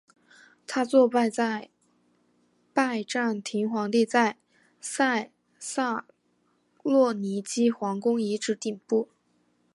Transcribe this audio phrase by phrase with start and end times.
[0.65, 1.69] 它坐落在
[2.73, 4.35] 拜占庭皇帝在
[4.79, 6.07] 塞萨
[6.81, 9.09] 洛尼基皇宫遗址顶部。